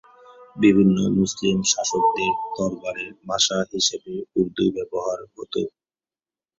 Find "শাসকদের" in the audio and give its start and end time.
1.71-2.33